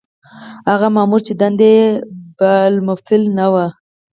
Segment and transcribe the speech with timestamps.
[0.71, 1.87] هغه مامور چې دنده یې
[2.37, 3.67] بالفعل نه وي.